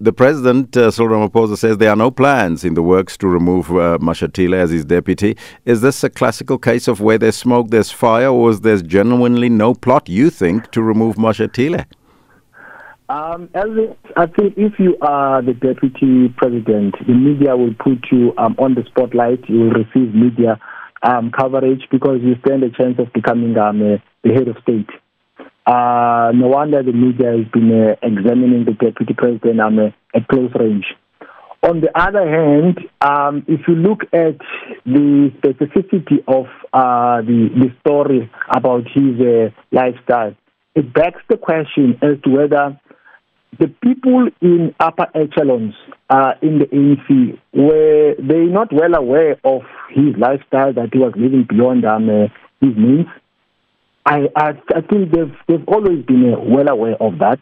[0.00, 3.68] The president, uh, Cyril Ramaphosa, says there are no plans in the works to remove
[3.70, 5.36] uh, Mashatile as his deputy.
[5.64, 9.48] Is this a classical case of where there's smoke, there's fire, or is there genuinely
[9.48, 11.84] no plot, you think, to remove Mashatile?
[13.08, 13.48] Um,
[14.16, 18.74] I think if you are the deputy president, the media will put you um, on
[18.74, 19.48] the spotlight.
[19.48, 20.60] You will receive media
[21.02, 24.90] um, coverage because you stand a chance of becoming um, the head of state.
[25.68, 29.78] Uh, no wonder the media has been uh, examining the deputy president um,
[30.14, 30.86] at close range.
[31.62, 34.38] On the other hand, um, if you look at
[34.86, 40.34] the specificity of uh, the, the story about his uh, lifestyle,
[40.74, 42.80] it begs the question as to whether
[43.58, 45.74] the people in upper echelons
[46.08, 51.12] uh, in the ANC were they not well aware of his lifestyle that he was
[51.14, 52.28] living beyond um, uh,
[52.62, 53.06] his means.
[54.06, 57.40] I, I, I think they've they've always been uh, well aware of that,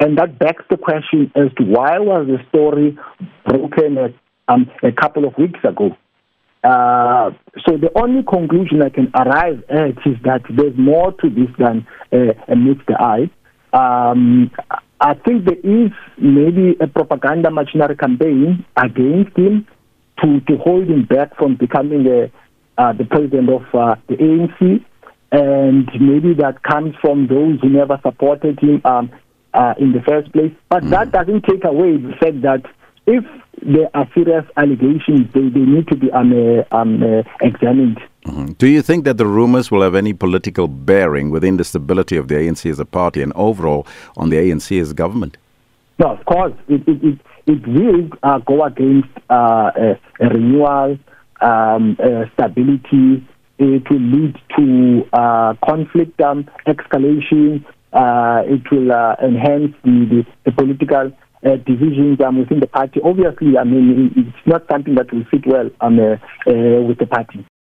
[0.00, 2.98] and that begs the question as to why was the story
[3.46, 4.08] broken uh,
[4.52, 5.96] um, a couple of weeks ago.
[6.64, 7.30] Uh,
[7.66, 11.86] so the only conclusion I can arrive at is that there's more to this than
[12.12, 13.30] uh, meets the eye.
[13.72, 14.50] Um,
[15.00, 19.66] I think there is maybe a propaganda machinery campaign against him
[20.22, 22.30] to, to hold him back from becoming a,
[22.80, 24.84] uh, the president of uh, the ANC.
[25.32, 29.10] And maybe that comes from those who never supported him um,
[29.54, 30.52] uh, in the first place.
[30.68, 30.90] But mm.
[30.90, 32.62] that doesn't take away the fact that
[33.06, 33.24] if
[33.62, 37.98] there are serious allegations, they, they need to be um, uh, um, uh, examined.
[38.26, 38.52] Mm-hmm.
[38.52, 42.28] Do you think that the rumors will have any political bearing within the stability of
[42.28, 45.36] the ANC as a party and overall on the ANC as government?
[45.98, 46.52] No, of course.
[46.68, 49.70] It, it, it, it will uh, go against uh,
[50.20, 50.98] renewal,
[51.40, 51.96] um,
[52.34, 53.26] stability.
[53.58, 57.64] It will lead to uh, conflict um, escalation.
[57.92, 61.12] Uh, it will uh, enhance the, the, the political
[61.44, 63.00] uh, divisions um, within the party.
[63.04, 66.12] Obviously, I mean, it's not something that will fit well um, uh,
[66.50, 67.46] uh, with the party.